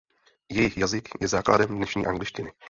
[0.51, 2.51] Jejich jazyk je základem dnešní angličtiny.